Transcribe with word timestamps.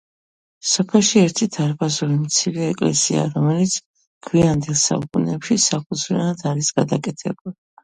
სოფელში 0.69 1.19
ერთი 1.23 1.47
დარბაზული 1.55 2.17
მცირე 2.21 2.63
ეკლესიაა, 2.69 3.27
რომელიც 3.37 3.77
გვიანდელ 4.31 4.81
საუკუნეებში 4.87 5.61
საფუძვლიანად 5.69 6.45
არის 6.55 6.75
გადაკეთებული. 6.83 7.59